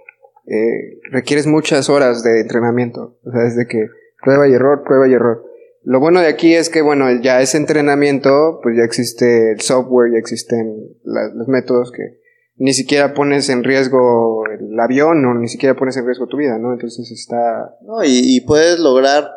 eh, 0.46 1.00
requieres 1.10 1.46
muchas 1.46 1.88
horas 1.90 2.22
de 2.22 2.40
entrenamiento. 2.40 3.18
O 3.24 3.32
sea, 3.32 3.42
desde 3.42 3.66
que 3.66 3.88
prueba 4.22 4.46
y 4.48 4.52
error, 4.52 4.84
prueba 4.84 5.08
y 5.08 5.12
error. 5.14 5.44
Lo 5.82 5.98
bueno 6.00 6.20
de 6.20 6.28
aquí 6.28 6.54
es 6.54 6.68
que, 6.68 6.82
bueno, 6.82 7.06
ya 7.22 7.40
ese 7.40 7.56
entrenamiento, 7.58 8.60
pues 8.62 8.76
ya 8.76 8.84
existe 8.84 9.52
el 9.52 9.60
software, 9.60 10.12
ya 10.12 10.18
existen 10.18 10.96
la- 11.04 11.32
los 11.34 11.48
métodos 11.48 11.90
que 11.92 12.20
ni 12.56 12.72
siquiera 12.72 13.14
pones 13.14 13.48
en 13.48 13.64
riesgo 13.64 14.44
el 14.46 14.78
avión 14.78 15.24
o 15.24 15.34
ni 15.34 15.48
siquiera 15.48 15.76
pones 15.76 15.96
en 15.96 16.06
riesgo 16.06 16.26
tu 16.26 16.36
vida, 16.36 16.58
¿no? 16.58 16.72
Entonces 16.72 17.10
está... 17.10 17.76
¿no? 17.82 18.02
Y, 18.02 18.36
y 18.36 18.40
puedes 18.40 18.78
lograr, 18.78 19.30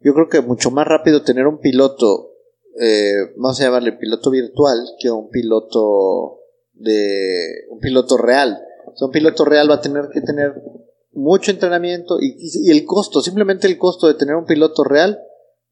yo 0.00 0.12
creo 0.14 0.28
que 0.28 0.40
mucho 0.40 0.70
más 0.70 0.86
rápido 0.86 1.22
tener 1.22 1.46
un 1.46 1.60
piloto, 1.60 2.32
eh, 2.80 3.32
vamos 3.36 3.60
a 3.60 3.64
llamarle 3.64 3.92
piloto 3.92 4.30
virtual, 4.30 4.78
que 4.98 5.10
un 5.10 5.30
piloto 5.30 6.40
de 6.72 7.66
un 7.70 7.78
piloto 7.78 8.16
real. 8.16 8.58
O 8.86 8.96
sea, 8.96 9.06
un 9.06 9.12
piloto 9.12 9.44
real 9.44 9.70
va 9.70 9.76
a 9.76 9.80
tener 9.80 10.08
que 10.12 10.20
tener 10.20 10.60
mucho 11.12 11.52
entrenamiento 11.52 12.18
y, 12.20 12.36
y 12.38 12.70
el 12.70 12.84
costo, 12.84 13.20
simplemente 13.20 13.68
el 13.68 13.78
costo 13.78 14.08
de 14.08 14.14
tener 14.14 14.34
un 14.34 14.46
piloto 14.46 14.82
real 14.82 15.20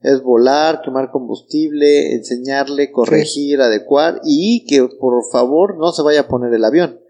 es 0.02 0.22
volar, 0.22 0.80
quemar 0.84 1.10
combustible, 1.10 2.14
enseñarle, 2.14 2.90
corregir, 2.90 3.60
adecuar 3.60 4.20
y 4.24 4.66
que 4.66 4.86
por 5.00 5.14
favor 5.32 5.76
no 5.78 5.92
se 5.92 6.02
vaya 6.02 6.20
a 6.22 6.28
poner 6.28 6.52
el 6.54 6.64
avión. 6.64 7.00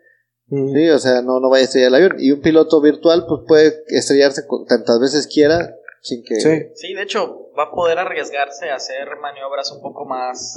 mm, 0.48 0.74
Sí, 0.74 0.88
o 0.90 0.98
sea, 0.98 1.22
no, 1.22 1.40
no 1.40 1.48
vaya 1.50 1.62
a 1.62 1.64
estrellar 1.64 1.88
el 1.88 1.94
avión. 1.94 2.16
Y 2.18 2.30
un 2.32 2.40
piloto 2.40 2.80
virtual, 2.80 3.24
pues 3.26 3.42
puede 3.46 3.74
estrellarse 3.88 4.42
tantas 4.68 5.00
veces 5.00 5.26
quiera 5.26 5.74
sin 6.02 6.22
que. 6.24 6.40
Sí, 6.40 6.50
sí, 6.74 6.94
de 6.94 7.02
hecho, 7.02 7.48
va 7.56 7.64
a 7.64 7.70
poder 7.70 7.98
arriesgarse 7.98 8.70
a 8.70 8.74
hacer 8.74 9.06
maniobras 9.20 9.70
un 9.72 9.80
poco 9.82 10.04
más. 10.04 10.54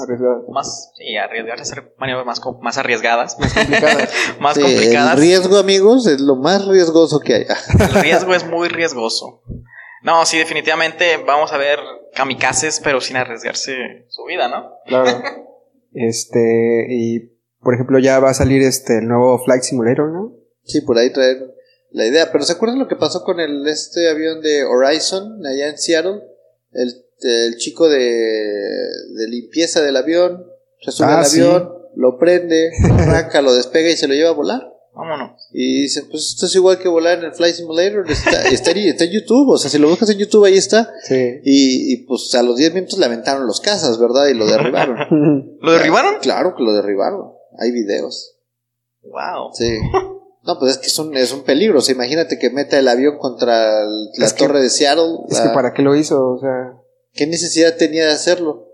Más, 0.50 0.92
sí, 0.98 1.16
arriesgarse 1.18 1.62
a 1.62 1.64
hacer 1.64 1.94
maniobras 1.98 2.26
más, 2.26 2.42
más 2.62 2.78
arriesgadas, 2.78 3.38
Más 3.40 3.54
complicadas. 3.54 4.10
más 4.40 4.56
Sí, 4.56 4.62
complicadas. 4.62 5.14
El 5.16 5.20
riesgo, 5.22 5.58
amigos, 5.58 6.08
es 6.08 6.20
lo 6.20 6.36
más 6.36 6.66
riesgoso 6.68 7.20
que 7.20 7.34
hay. 7.36 7.46
El 7.80 8.02
riesgo 8.02 8.34
es 8.34 8.46
muy 8.48 8.68
riesgoso. 8.70 9.42
No, 10.02 10.26
sí, 10.26 10.38
definitivamente 10.38 11.18
vamos 11.26 11.52
a 11.52 11.58
ver 11.58 11.80
kamikazes, 12.16 12.80
pero 12.84 13.00
sin 13.02 13.18
arriesgarse 13.18 14.06
su 14.10 14.24
vida, 14.26 14.48
¿no? 14.48 14.72
Claro. 14.86 15.22
Este, 15.98 16.88
y 16.90 17.20
por 17.62 17.74
ejemplo, 17.74 18.00
ya 18.00 18.20
va 18.20 18.32
a 18.32 18.34
salir 18.34 18.62
este 18.62 18.98
el 18.98 19.08
nuevo 19.08 19.42
Flight 19.46 19.64
Simulator, 19.64 20.12
¿no? 20.12 20.36
sí, 20.64 20.82
por 20.82 20.98
ahí 20.98 21.10
traer 21.14 21.54
la 21.92 22.06
idea. 22.06 22.32
Pero 22.34 22.44
¿se 22.44 22.52
acuerdan 22.52 22.80
lo 22.80 22.88
que 22.90 22.98
pasó 22.98 23.24
con 23.24 23.40
el 23.40 23.66
este 23.68 24.10
avión 24.10 24.42
de 24.42 24.66
Horizon 24.66 25.46
allá 25.46 25.70
en 25.70 25.78
Seattle? 25.78 26.20
El 26.74 27.06
el 27.22 27.56
chico 27.58 27.88
de, 27.88 27.98
de 28.00 29.28
limpieza 29.30 29.82
del 29.82 29.96
avión 29.96 30.46
se 30.82 30.92
sube 30.92 31.08
Ah, 31.08 31.20
al 31.20 31.26
sí. 31.26 31.40
avión, 31.40 31.72
lo 31.96 32.18
prende, 32.20 32.72
arranca, 33.00 33.42
lo 33.42 33.54
despega 33.54 33.90
y 33.90 33.96
se 33.96 34.08
lo 34.10 34.14
lleva 34.14 34.30
a 34.32 34.34
volar. 34.34 34.62
Vámonos. 34.96 35.50
Y 35.52 35.82
dice, 35.82 36.04
pues 36.10 36.30
esto 36.30 36.46
es 36.46 36.56
igual 36.56 36.80
que 36.80 36.88
volar 36.88 37.20
en 37.20 37.26
el 37.26 37.34
Flight 37.34 37.56
Simulator, 37.56 38.10
está, 38.10 38.48
está, 38.48 38.72
en, 38.72 38.78
está 38.78 39.04
en 39.04 39.12
YouTube, 39.12 39.50
o 39.50 39.58
sea, 39.58 39.70
si 39.70 39.78
lo 39.78 39.90
buscas 39.90 40.10
en 40.10 40.18
YouTube 40.20 40.46
ahí 40.46 40.56
está. 40.58 40.90
Sí. 41.04 41.42
Y, 41.44 41.94
y, 41.94 41.98
pues 42.06 42.34
a 42.36 42.42
los 42.44 42.56
10 42.56 42.74
minutos 42.74 42.98
le 42.98 43.06
aventaron 43.06 43.46
los 43.46 43.60
casas, 43.60 44.00
¿verdad? 44.00 44.28
Y 44.28 44.34
lo 44.36 44.46
derribaron. 44.48 45.58
¿Lo 45.62 45.72
derribaron? 45.74 46.16
Claro 46.22 46.56
que 46.56 46.64
lo 46.64 46.74
derribaron, 46.74 47.34
hay 47.60 47.72
videos. 47.72 48.38
Wow. 49.04 49.52
Sí. 49.54 49.78
No, 50.44 50.60
pues 50.60 50.74
es 50.74 50.78
que 50.78 50.88
es 50.88 51.00
un, 51.00 51.16
es 51.18 51.32
un 51.34 51.44
peligro. 51.44 51.80
O 51.80 51.82
sea, 51.82 51.94
imagínate 51.96 52.38
que 52.40 52.50
meta 52.50 52.78
el 52.80 52.88
avión 52.88 53.18
contra 53.18 53.82
el- 53.82 54.10
la 54.18 54.26
Es 54.28 54.34
que- 54.34 54.46
torre 54.46 54.62
de 54.62 54.70
Seattle. 54.70 55.18
Es 55.30 55.38
la- 55.40 55.44
que 55.44 55.50
para 55.54 55.74
qué 55.74 55.82
lo 55.82 55.96
hizo, 55.96 56.24
o 56.24 56.40
sea. 56.40 56.74
¿Qué 57.14 57.26
necesidad 57.28 57.76
tenía 57.78 58.06
de 58.06 58.12
hacerlo? 58.12 58.68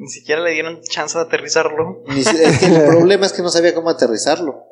Ni 0.00 0.08
siquiera 0.08 0.40
le 0.40 0.52
dieron 0.52 0.80
chance 0.82 1.16
de 1.18 1.24
aterrizarlo. 1.24 2.02
Ni 2.08 2.24
si- 2.24 2.34
es 2.42 2.58
que 2.58 2.66
el 2.66 2.84
problema 2.86 3.26
es 3.26 3.32
que 3.34 3.42
no 3.42 3.50
sabía 3.50 3.74
cómo 3.74 3.90
aterrizarlo. 3.90 4.64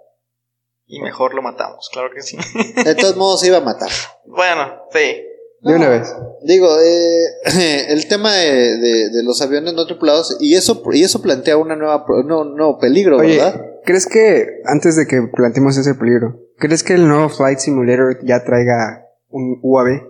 Y 0.87 1.01
mejor 1.03 1.35
lo 1.35 1.43
matamos, 1.43 1.91
claro 1.93 2.09
que 2.15 2.23
sí. 2.23 2.39
De 2.85 2.95
todos 2.95 3.15
modos 3.19 3.41
se 3.41 3.49
iba 3.49 3.59
a 3.59 3.63
matar. 3.63 3.91
bueno, 4.27 4.73
sí. 4.93 5.23
De 5.61 5.75
una 5.75 5.89
vez. 5.89 6.15
Digo, 6.45 6.69
eh, 6.81 7.25
el 7.89 8.07
tema 8.09 8.33
de, 8.33 8.77
de- 8.79 9.11
de 9.11 9.23
los 9.25 9.43
aviones 9.43 9.75
no 9.75 9.87
tripulados, 9.87 10.37
y 10.41 10.55
eso, 10.55 10.83
y 10.93 11.03
eso 11.03 11.21
plantea 11.21 11.57
una 11.59 11.77
nueva, 11.77 12.07
no, 12.25 12.45
no, 12.45 12.79
peligro, 12.79 13.19
Oye, 13.19 13.37
¿verdad? 13.37 13.61
¿crees 13.85 14.07
que, 14.07 14.47
antes 14.65 14.97
de 14.97 15.07
que 15.07 15.21
planteemos 15.35 15.77
ese 15.77 15.95
peligro, 15.95 16.39
¿crees 16.59 16.83
que 16.85 16.95
el 16.95 17.07
nuevo 17.09 17.29
Flight 17.29 17.59
Simulator 17.59 18.19
ya 18.25 18.45
traiga 18.45 19.05
un 19.29 19.59
UAV? 19.63 20.01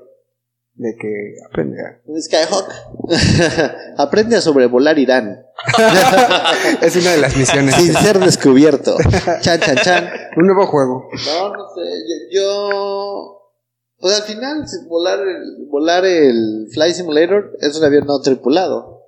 De 0.80 0.94
que 0.96 1.34
aprende 1.44 1.76
a... 1.80 2.00
Un 2.06 2.22
Skyhawk. 2.22 2.68
Aprende 3.98 4.36
a 4.36 4.40
sobrevolar 4.40 4.96
Irán. 4.96 5.44
es 6.82 6.94
una 6.94 7.10
de 7.10 7.18
las 7.18 7.36
misiones. 7.36 7.74
Sin 7.74 7.92
ser 7.94 8.20
descubierto. 8.20 8.96
Chan, 9.40 9.58
chan, 9.58 9.76
chan. 9.82 10.08
Un 10.36 10.46
nuevo 10.46 10.66
juego. 10.68 11.08
No, 11.26 11.52
no 11.52 11.64
sé. 11.74 11.82
Yo. 12.30 12.70
yo- 12.70 13.52
Pues 13.98 14.14
al 14.14 14.22
final, 14.22 14.64
volar 14.86 15.18
el, 15.18 15.66
volar 15.68 16.04
el 16.04 16.68
Flight 16.72 16.94
Simulator 16.94 17.56
es 17.60 17.76
un 17.76 17.84
avión 17.84 18.06
no 18.06 18.20
tripulado. 18.20 19.02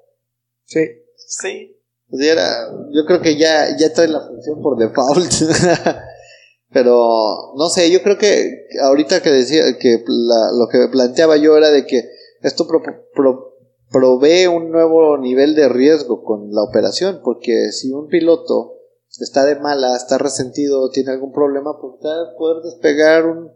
Sí. 0.65 0.81
Sí. 1.17 1.77
Sea, 2.13 2.33
era- 2.33 2.69
yo 2.93 3.07
creo 3.07 3.21
que 3.23 3.37
ya, 3.39 3.77
ya 3.79 3.93
trae 3.93 4.09
la 4.09 4.27
función 4.27 4.61
por 4.61 4.77
default. 4.77 5.31
Pero 6.73 7.53
no 7.57 7.69
sé, 7.69 7.91
yo 7.91 8.03
creo 8.03 8.17
que 8.19 8.67
ahorita 8.83 9.23
que 9.23 9.31
decía 9.31 9.63
que 9.79 10.05
la- 10.07 10.53
lo 10.53 10.69
que 10.69 10.87
planteaba 10.91 11.37
yo 11.37 11.57
era 11.57 11.71
de 11.71 11.85
que 11.87 12.03
esto 12.43 12.67
pro- 12.69 12.83
pro- 13.15 13.55
provee 13.91 14.47
un 14.47 14.71
nuevo 14.71 15.19
nivel 15.19 15.55
de 15.57 15.69
riesgo 15.69 16.23
con 16.23 16.53
la 16.53 16.63
operación, 16.63 17.21
porque 17.25 17.73
si 17.73 17.93
un 17.93 18.07
piloto 18.09 18.75
está 19.19 19.45
de 19.45 19.57
mala, 19.57 19.97
está 19.97 20.17
resentido, 20.19 20.91
tiene 20.91 21.11
algún 21.11 21.33
problema, 21.33 21.77
pues 21.81 21.95
va 22.05 22.31
a 22.31 22.37
poder 22.39 22.63
despegar 22.63 23.27
un, 23.27 23.51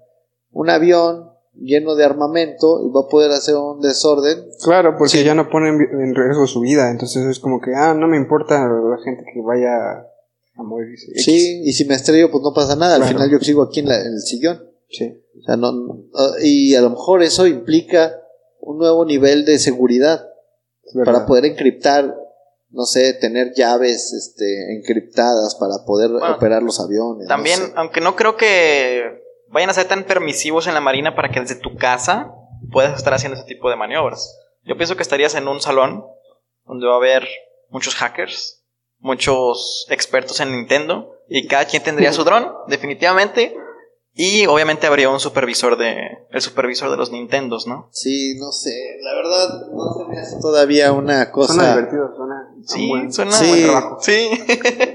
un 0.50 0.70
avión 0.70 1.30
lleno 1.54 1.94
de 1.94 2.04
armamento 2.04 2.82
y 2.84 2.90
va 2.90 3.02
a 3.02 3.08
poder 3.08 3.30
hacer 3.30 3.54
un 3.54 3.80
desorden 3.80 4.44
Claro, 4.64 4.96
porque 4.98 5.22
ya 5.22 5.36
no 5.36 5.48
ponen 5.48 5.78
en 5.80 6.14
riesgo 6.16 6.48
su 6.48 6.60
vida. 6.60 6.90
Entonces 6.90 7.24
es 7.26 7.38
como 7.38 7.60
que, 7.60 7.70
ah, 7.76 7.94
no 7.94 8.08
me 8.08 8.16
importa 8.16 8.58
la 8.66 8.98
gente 9.04 9.22
que 9.32 9.40
vaya 9.40 10.04
Sí, 11.16 11.62
y 11.64 11.72
si 11.72 11.84
me 11.84 11.94
estrello, 11.94 12.30
pues 12.30 12.42
no 12.42 12.52
pasa 12.54 12.76
nada. 12.76 12.94
Al 12.96 13.00
Claro. 13.02 13.16
final 13.18 13.30
yo 13.30 13.38
sigo 13.44 13.62
aquí 13.62 13.80
en, 13.80 13.88
la- 13.88 14.00
en 14.00 14.12
el 14.14 14.20
sillón. 14.20 14.68
Sí. 14.88 15.12
O 15.40 15.42
sea, 15.44 15.56
no, 15.56 15.72
no- 15.72 15.98
y 16.42 16.74
a 16.74 16.80
lo 16.80 16.90
mejor 16.90 17.22
eso 17.22 17.46
implica 17.46 18.14
un 18.60 18.78
nuevo 18.78 19.04
nivel 19.04 19.44
de 19.44 19.58
seguridad 19.58 20.26
para 21.04 21.26
poder 21.26 21.44
encriptar, 21.46 22.14
no 22.70 22.84
sé, 22.84 23.14
tener 23.14 23.52
llaves 23.54 24.12
este, 24.12 24.74
encriptadas 24.76 25.56
para 25.56 25.84
poder 25.84 26.10
Bueno, 26.10 26.36
operar 26.36 26.62
los 26.62 26.78
aviones. 26.80 27.24
no 27.24 27.28
También, 27.28 27.58
sé. 27.58 27.72
aunque 27.76 28.00
no 28.00 28.14
creo 28.14 28.36
que 28.36 29.02
vayan 29.48 29.70
a 29.70 29.74
ser 29.74 29.88
tan 29.88 30.04
permisivos 30.04 30.66
en 30.66 30.74
la 30.74 30.80
marina 30.80 31.14
para 31.16 31.30
que 31.30 31.40
desde 31.40 31.56
tu 31.56 31.76
casa 31.76 32.32
puedas 32.72 32.96
estar 32.96 33.12
haciendo 33.14 33.36
ese 33.38 33.46
tipo 33.46 33.68
de 33.70 33.76
maniobras. 33.76 34.38
Yo 34.64 34.76
pienso 34.76 34.96
que 34.96 35.02
estarías 35.02 35.34
en 35.34 35.48
un 35.48 35.60
salón 35.60 36.04
donde 36.64 36.86
va 36.86 36.94
a 36.94 36.98
haber 36.98 37.26
muchos 37.70 37.94
hackers, 37.96 38.63
muchos 39.04 39.86
expertos 39.90 40.40
en 40.40 40.50
Nintendo 40.52 41.20
y 41.28 41.46
cada 41.46 41.66
quien 41.66 41.82
tendría 41.82 42.12
su 42.12 42.24
dron, 42.24 42.50
definitivamente. 42.66 43.54
Y 44.16 44.46
obviamente 44.46 44.86
habría 44.86 45.10
un 45.10 45.18
supervisor 45.20 45.76
de 45.76 45.96
el 46.30 46.40
supervisor 46.40 46.88
de 46.90 46.96
los 46.96 47.10
Nintendos, 47.10 47.66
¿no? 47.66 47.88
Sí, 47.92 48.34
no 48.38 48.52
sé, 48.52 48.72
la 49.02 49.12
verdad 49.14 49.48
no 49.72 49.92
se 49.92 50.04
me 50.08 50.18
hace 50.20 50.36
todavía 50.40 50.92
una 50.92 51.30
cosa. 51.32 51.52
Suena 51.54 51.70
divertido, 51.76 52.14
suena. 52.16 52.34
Sí, 52.64 52.88
buen- 52.88 53.12
suena 53.12 53.32
Sí. 53.32 53.48
buen 53.48 53.62
trabajo. 53.64 53.98
Sí. 54.00 54.30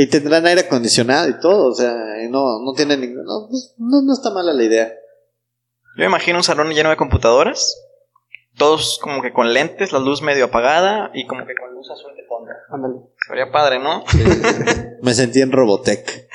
Y 0.00 0.06
tendrán 0.06 0.46
aire 0.46 0.60
acondicionado 0.60 1.28
y 1.28 1.40
todo, 1.40 1.72
o 1.72 1.74
sea, 1.74 1.92
y 2.22 2.28
no, 2.30 2.60
no 2.64 2.72
tiene 2.76 2.96
ningún... 2.96 3.24
No, 3.24 3.48
no, 3.78 4.02
no 4.02 4.12
está 4.12 4.30
mala 4.30 4.52
la 4.52 4.62
idea. 4.62 4.86
Yo 5.96 6.02
me 6.02 6.04
imagino 6.04 6.38
un 6.38 6.44
salón 6.44 6.70
lleno 6.70 6.90
de 6.90 6.96
computadoras, 6.96 7.74
todos 8.58 8.98
como 9.00 9.22
que 9.22 9.32
con 9.32 9.52
lentes, 9.54 9.92
la 9.92 9.98
luz 9.98 10.20
medio 10.20 10.46
apagada 10.46 11.10
y 11.14 11.26
como 11.26 11.46
que 11.46 11.54
con 11.54 11.74
luz 11.74 11.90
azul 11.90 12.14
de 12.14 12.24
fondo. 12.24 12.50
Ándale. 12.70 12.94
Sería 13.26 13.50
padre, 13.50 13.78
¿no? 13.78 14.04
Me 15.02 15.14
sentí 15.14 15.40
en 15.40 15.52
Robotech. 15.52 16.28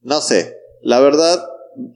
no 0.00 0.20
sé, 0.20 0.56
la 0.82 1.00
verdad, 1.00 1.46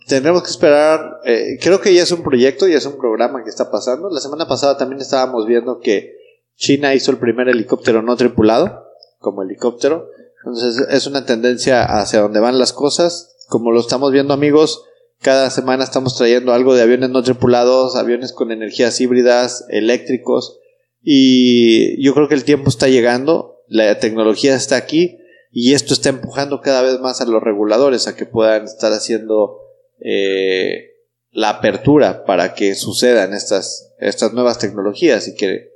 tendremos 0.07 0.43
que 0.43 0.51
esperar. 0.51 1.21
eh, 1.25 1.59
creo 1.61 1.81
que 1.81 1.95
ya 1.95 2.03
es 2.03 2.13
un 2.13 2.23
proyecto, 2.23 2.69
ya 2.69 2.79
es 2.79 2.87
un 2.87 2.99
programa 2.99 3.43
que 3.43 3.51
está 3.51 3.71
pasando. 3.71 4.11
La 4.11 4.21
semana 4.21 4.47
pasada 4.47 4.77
también 4.77 5.01
estábamos 5.01 5.47
viendo 5.47 5.81
que 5.81 6.15
China 6.57 6.95
hizo 6.95 7.11
el 7.11 7.19
primer 7.19 7.49
helicóptero 7.49 8.03
no 8.03 8.17
tripulado, 8.17 8.91
como 9.19 9.43
helicóptero. 9.43 10.09
Entonces 10.45 10.87
es 10.91 11.07
una 11.07 11.25
tendencia 11.25 11.85
hacia 11.85 12.21
donde 12.21 12.41
van 12.41 12.59
las 12.59 12.73
cosas. 12.73 13.35
Como 13.49 13.73
lo 13.73 13.81
estamos 13.81 14.13
viendo, 14.13 14.35
amigos, 14.35 14.85
cada 15.25 15.49
semana 15.49 15.85
estamos 15.85 16.19
trayendo 16.19 16.53
algo 16.53 16.75
de 16.75 16.83
aviones 16.83 17.09
no 17.09 17.23
tripulados, 17.23 17.97
aviones 17.97 18.35
con 18.35 18.53
energías 18.53 19.01
híbridas, 19.01 19.65
eléctricos. 19.71 20.61
Y 21.01 22.05
yo 22.05 22.13
creo 22.13 22.29
que 22.29 22.35
el 22.35 22.45
tiempo 22.45 22.69
está 22.69 22.89
llegando, 22.89 23.63
la 23.67 23.99
tecnología 23.99 24.55
está 24.55 24.77
aquí 24.77 25.17
y 25.51 25.73
esto 25.73 25.95
está 25.95 26.11
empujando 26.11 26.61
cada 26.61 26.83
vez 26.83 27.01
más 27.01 27.23
a 27.23 27.25
los 27.25 27.43
reguladores 27.43 28.07
a 28.07 28.15
que 28.15 28.27
puedan 28.27 28.65
estar 28.65 28.93
haciendo 28.93 29.61
eh, 29.99 30.91
la 31.31 31.49
apertura 31.49 32.27
para 32.27 32.53
que 32.53 32.75
sucedan 32.75 33.33
estas, 33.33 33.95
estas 33.99 34.35
nuevas 34.35 34.59
tecnologías 34.59 35.27
y 35.27 35.35
que 35.37 35.71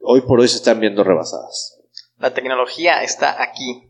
hoy 0.00 0.22
por 0.22 0.40
hoy 0.40 0.48
se 0.48 0.56
están 0.56 0.80
viendo 0.80 1.04
rebasadas. 1.04 1.78
La 2.16 2.32
tecnología 2.32 3.02
está 3.02 3.42
aquí. 3.42 3.85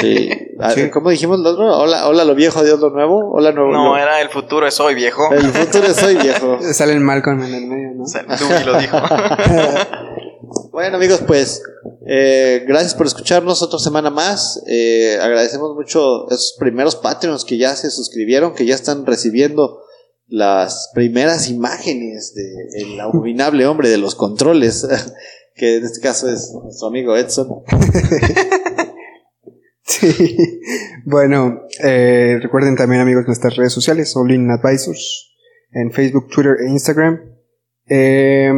Sí. 0.00 0.30
Ah, 0.58 0.70
Sí. 0.72 0.90
¿Cómo 0.90 1.10
dijimos 1.10 1.38
lo 1.40 1.50
otro? 1.50 1.64
Hola, 1.78 2.08
hola 2.08 2.24
lo 2.24 2.34
viejo, 2.34 2.60
adiós 2.60 2.80
lo 2.80 2.90
nuevo. 2.90 3.30
Hola 3.32 3.52
nuevo. 3.52 3.70
No, 3.72 3.84
lo- 3.90 3.96
era 3.96 4.20
el 4.20 4.28
futuro 4.30 4.66
es 4.66 4.78
hoy, 4.80 4.94
viejo. 4.94 5.32
El 5.32 5.42
futuro 5.52 5.86
es 5.86 6.02
hoy, 6.02 6.16
viejo. 6.16 6.58
Sale 6.72 6.92
el 6.92 7.00
Malcolm 7.00 7.42
en 7.42 7.54
el 7.54 7.66
medio, 7.66 7.90
¿no? 7.94 8.04
Dewey 8.04 8.64
lo 8.64 8.78
dijo. 8.78 8.96
Bueno 10.70 10.96
amigos, 10.96 11.22
pues 11.26 11.62
eh, 12.06 12.64
gracias 12.66 12.94
por 12.94 13.06
escucharnos 13.06 13.62
otra 13.62 13.78
semana 13.78 14.10
más. 14.10 14.62
Eh, 14.66 15.18
agradecemos 15.20 15.74
mucho 15.74 16.26
esos 16.30 16.56
primeros 16.58 16.96
Patreons 16.96 17.44
que 17.44 17.56
ya 17.58 17.74
se 17.76 17.90
suscribieron, 17.90 18.54
que 18.54 18.64
ya 18.66 18.74
están 18.74 19.04
recibiendo 19.06 19.80
las 20.28 20.90
primeras 20.94 21.48
imágenes 21.50 22.34
de 22.34 22.82
el 22.82 23.00
abominable 23.00 23.66
hombre 23.66 23.88
de 23.90 23.98
los 23.98 24.14
controles, 24.14 24.86
que 25.54 25.76
en 25.76 25.84
este 25.84 26.00
caso 26.00 26.28
es 26.30 26.52
nuestro 26.52 26.88
amigo 26.88 27.16
Edson. 27.16 27.48
Bueno, 31.04 31.62
eh, 31.82 32.38
recuerden 32.40 32.76
también, 32.76 33.00
amigos, 33.02 33.26
nuestras 33.26 33.56
redes 33.56 33.72
sociales, 33.72 34.14
All 34.16 34.30
In 34.30 34.50
Advisors, 34.50 35.34
en 35.72 35.90
Facebook, 35.92 36.28
Twitter 36.28 36.56
e 36.64 36.70
Instagram. 36.70 37.20
Eh, 37.88 38.52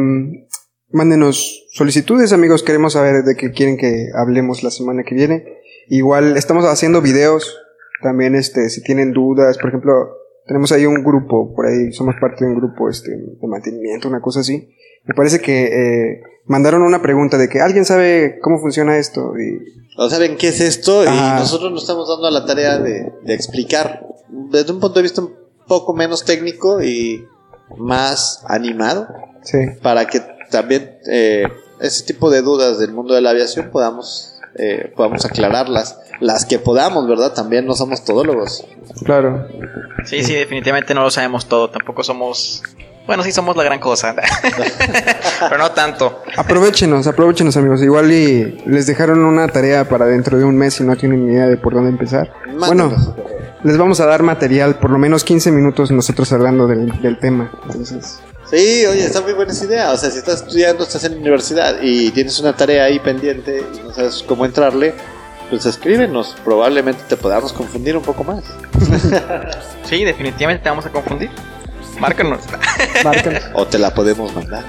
mándenos 0.89 1.67
solicitudes, 1.71 2.33
amigos, 2.33 2.63
queremos 2.63 2.93
saber 2.93 3.23
de 3.23 3.35
qué 3.35 3.51
quieren 3.51 3.77
que 3.77 4.09
hablemos 4.15 4.63
la 4.63 4.71
semana 4.71 5.03
que 5.03 5.15
viene. 5.15 5.43
Igual 5.87 6.37
estamos 6.37 6.65
haciendo 6.65 7.01
videos, 7.01 7.57
también 8.01 8.35
este, 8.35 8.69
si 8.69 8.81
tienen 8.81 9.11
dudas, 9.11 9.57
por 9.57 9.69
ejemplo, 9.69 10.09
tenemos 10.47 10.71
ahí 10.71 10.85
un 10.85 11.03
grupo, 11.03 11.53
por 11.55 11.65
ahí 11.67 11.91
somos 11.93 12.15
parte 12.19 12.45
de 12.45 12.51
un 12.51 12.57
grupo 12.57 12.89
este, 12.89 13.11
de 13.11 13.47
mantenimiento, 13.47 14.07
una 14.07 14.21
cosa 14.21 14.41
así. 14.41 14.69
Me 15.05 15.13
parece 15.13 15.39
que 15.39 15.65
eh, 16.13 16.21
mandaron 16.45 16.81
una 16.81 17.01
pregunta 17.01 17.37
de 17.37 17.47
que 17.49 17.59
alguien 17.61 17.85
sabe 17.85 18.39
cómo 18.41 18.59
funciona 18.59 18.97
esto 18.97 19.33
y 19.39 19.59
¿No 19.97 20.09
saben 20.09 20.35
qué 20.35 20.49
es 20.49 20.59
esto? 20.59 21.03
Y 21.03 21.07
Ah. 21.09 21.37
nosotros 21.39 21.71
nos 21.71 21.83
estamos 21.83 22.09
dando 22.09 22.27
a 22.27 22.31
la 22.31 22.45
tarea 22.45 22.79
de, 22.79 23.13
de 23.23 23.33
explicar 23.33 24.05
desde 24.29 24.71
un 24.73 24.79
punto 24.79 24.95
de 24.99 25.03
vista 25.03 25.21
un 25.21 25.33
poco 25.67 25.93
menos 25.93 26.25
técnico 26.25 26.81
y 26.83 27.25
más 27.77 28.43
animado. 28.47 29.07
sí. 29.43 29.57
para 29.81 30.05
que 30.07 30.21
también 30.51 30.97
eh, 31.09 31.43
ese 31.81 32.05
tipo 32.05 32.29
de 32.29 32.41
dudas 32.41 32.77
del 32.79 32.91
mundo 32.93 33.13
de 33.15 33.21
la 33.21 33.29
aviación 33.31 33.69
podamos 33.71 34.39
eh, 34.57 34.91
podamos 34.95 35.25
aclararlas 35.25 35.99
las 36.19 36.45
que 36.45 36.59
podamos 36.59 37.07
verdad 37.07 37.33
también 37.33 37.65
no 37.65 37.73
somos 37.73 38.03
todólogos 38.03 38.65
Claro. 39.03 39.47
Sí, 40.05 40.23
sí, 40.23 40.33
definitivamente 40.33 40.93
no 40.93 41.01
lo 41.01 41.11
sabemos 41.11 41.47
todo. 41.47 41.69
Tampoco 41.69 42.03
somos 42.03 42.63
Bueno, 43.07 43.23
sí 43.23 43.31
somos 43.31 43.55
la 43.55 43.63
gran 43.63 43.79
cosa. 43.79 44.15
Pero 45.39 45.57
no 45.57 45.71
tanto. 45.71 46.23
Aprovechenos, 46.37 47.07
aprovechenos 47.07 47.57
amigos. 47.57 47.81
Igual 47.81 48.11
y 48.11 48.63
les 48.65 48.87
dejaron 48.87 49.23
una 49.25 49.47
tarea 49.47 49.87
para 49.89 50.05
dentro 50.05 50.37
de 50.37 50.43
un 50.43 50.57
mes 50.57 50.79
y 50.79 50.83
no 50.83 50.95
tienen 50.95 51.25
ni 51.25 51.33
idea 51.33 51.47
de 51.47 51.57
por 51.57 51.73
dónde 51.73 51.89
empezar. 51.89 52.31
Bueno, 52.57 52.93
les 53.63 53.77
vamos 53.77 53.99
a 53.99 54.05
dar 54.05 54.23
material, 54.23 54.79
por 54.79 54.91
lo 54.91 54.97
menos 54.97 55.23
15 55.23 55.51
minutos 55.51 55.91
nosotros 55.91 56.31
hablando 56.31 56.67
del, 56.67 57.01
del 57.01 57.19
tema. 57.19 57.51
Entonces, 57.65 58.19
Sí, 58.49 58.85
oye, 58.85 59.03
está 59.03 59.21
muy 59.21 59.33
buena 59.33 59.51
esa 59.51 59.65
idea. 59.65 59.91
O 59.91 59.97
sea, 59.97 60.11
si 60.11 60.19
estás 60.19 60.41
estudiando, 60.43 60.83
estás 60.83 61.03
en 61.03 61.13
la 61.13 61.17
universidad 61.17 61.77
y 61.81 62.11
tienes 62.11 62.39
una 62.39 62.55
tarea 62.55 62.83
ahí 62.85 62.99
pendiente 62.99 63.63
y 63.73 63.79
no 63.79 63.91
sabes 63.91 64.23
cómo 64.27 64.45
entrarle, 64.45 64.93
pues 65.49 65.65
escríbenos. 65.65 66.35
Probablemente 66.43 67.03
te 67.07 67.17
podamos 67.17 67.53
confundir 67.53 67.95
un 67.97 68.03
poco 68.03 68.23
más. 68.23 68.43
Sí, 69.85 70.03
definitivamente 70.03 70.63
te 70.63 70.69
vamos 70.69 70.85
a 70.87 70.89
confundir. 70.89 71.29
Márcanos. 71.99 72.39
márcanos. 73.03 73.43
O 73.53 73.67
te 73.67 73.77
la 73.77 73.93
podemos 73.93 74.33
mandar. 74.33 74.63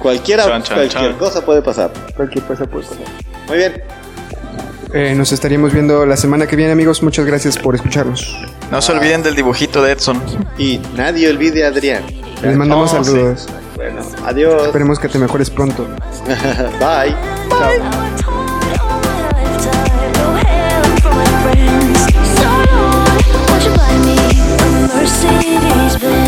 Cualquiera, 0.00 0.44
cualquier 0.44 1.16
cosa 1.16 1.44
puede 1.44 1.62
pasar. 1.62 1.92
Cualquier 2.16 2.44
cosa 2.44 2.66
puede 2.66 2.84
pasar. 2.84 3.04
Muy 3.46 3.56
bien. 3.58 3.82
Eh, 4.92 5.14
nos 5.14 5.30
estaríamos 5.32 5.72
viendo 5.72 6.04
la 6.04 6.16
semana 6.16 6.46
que 6.48 6.56
viene 6.56 6.72
amigos. 6.72 7.02
Muchas 7.02 7.26
gracias 7.26 7.56
por 7.58 7.74
escucharnos. 7.76 8.36
No 8.72 8.82
se 8.82 8.90
olviden 8.92 9.22
del 9.22 9.36
dibujito 9.36 9.82
de 9.82 9.92
Edson. 9.92 10.20
Y 10.58 10.80
nadie 10.96 11.28
olvide 11.30 11.64
a 11.64 11.68
Adrián. 11.68 12.04
Les 12.42 12.56
mandamos 12.56 12.92
Oh, 12.92 13.04
sí. 13.04 13.10
saludos. 13.10 13.46
Bueno, 13.76 14.00
adiós. 14.26 14.66
Esperemos 14.66 14.98
que 14.98 15.08
te 15.08 15.18
mejores 15.18 15.48
pronto. 15.50 15.84
Bye. 16.80 17.14
Chao. 17.50 17.70
Our 17.70 18.37
city's 25.08 25.96
been 25.96 26.27